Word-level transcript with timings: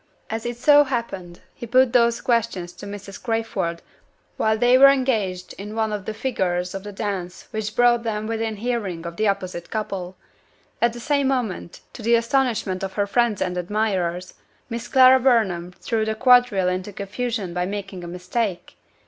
As 0.31 0.47
it 0.47 0.57
so 0.57 0.83
happened, 0.85 1.41
he 1.53 1.67
put 1.67 1.93
those 1.93 2.21
questions 2.21 2.73
to 2.73 2.87
Mrs. 2.87 3.21
Crayford 3.21 3.83
while 4.35 4.57
they 4.57 4.75
were 4.75 4.89
engaged 4.89 5.53
in 5.59 5.75
one 5.75 5.93
of 5.93 6.05
the 6.05 6.13
figures 6.15 6.73
of 6.73 6.81
the 6.83 6.91
dance 6.91 7.47
which 7.51 7.75
brought 7.75 8.01
them 8.01 8.25
within 8.25 8.55
hearing 8.55 9.05
of 9.05 9.15
the 9.17 9.27
opposite 9.27 9.69
couple. 9.69 10.17
At 10.81 10.93
the 10.93 10.99
same 10.99 11.27
moment 11.27 11.81
to 11.93 12.01
the 12.01 12.15
astonishment 12.15 12.81
of 12.81 12.93
her 12.93 13.05
friends 13.05 13.43
and 13.43 13.59
admirers 13.59 14.33
Miss 14.71 14.87
Clara 14.87 15.19
Burnham 15.19 15.71
threw 15.73 16.03
the 16.03 16.15
quadrille 16.15 16.67
into 16.67 16.91
confusion 16.91 17.53
by 17.53 17.67
making 17.67 18.03
a 18.03 18.07
mistake! 18.07 18.77